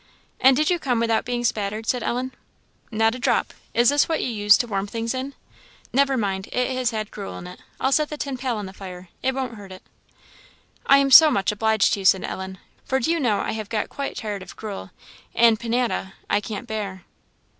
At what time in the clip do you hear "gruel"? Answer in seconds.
7.11-7.37, 14.55-14.89